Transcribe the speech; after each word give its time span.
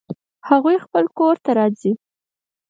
هغوی 0.49 0.77
خپل 0.85 1.05
کور 1.17 1.35
ته 1.43 1.51
راځي 1.59 1.91